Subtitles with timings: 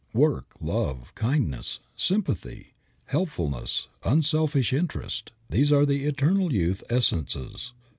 [0.15, 2.73] Work, love, kindness, sympathy,
[3.05, 7.71] helpfulness, unselfish interest these are the eternal youth essences.